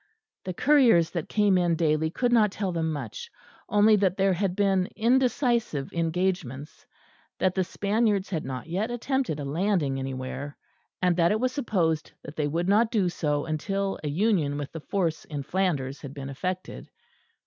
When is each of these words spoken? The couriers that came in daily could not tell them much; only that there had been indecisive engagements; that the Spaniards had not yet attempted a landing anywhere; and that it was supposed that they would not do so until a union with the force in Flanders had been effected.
The 0.45 0.53
couriers 0.55 1.11
that 1.11 1.29
came 1.29 1.59
in 1.59 1.75
daily 1.75 2.09
could 2.09 2.31
not 2.33 2.51
tell 2.51 2.71
them 2.71 2.91
much; 2.91 3.29
only 3.69 3.95
that 3.97 4.17
there 4.17 4.33
had 4.33 4.55
been 4.55 4.89
indecisive 4.95 5.93
engagements; 5.93 6.87
that 7.37 7.53
the 7.53 7.63
Spaniards 7.63 8.31
had 8.31 8.43
not 8.43 8.65
yet 8.65 8.89
attempted 8.89 9.39
a 9.39 9.45
landing 9.45 9.99
anywhere; 9.99 10.57
and 11.03 11.15
that 11.17 11.31
it 11.31 11.39
was 11.39 11.51
supposed 11.51 12.13
that 12.23 12.35
they 12.35 12.47
would 12.47 12.67
not 12.67 12.89
do 12.89 13.09
so 13.09 13.45
until 13.45 13.99
a 14.03 14.09
union 14.09 14.57
with 14.57 14.71
the 14.71 14.81
force 14.81 15.23
in 15.25 15.43
Flanders 15.43 16.01
had 16.01 16.15
been 16.15 16.31
effected. 16.31 16.89